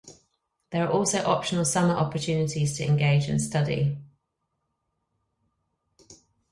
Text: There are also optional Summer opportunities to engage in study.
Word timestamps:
There 0.71 0.83
are 0.83 0.91
also 0.91 1.19
optional 1.23 1.63
Summer 1.63 1.93
opportunities 1.95 2.75
to 2.77 2.83
engage 2.83 3.29
in 3.29 3.37
study. 3.37 3.99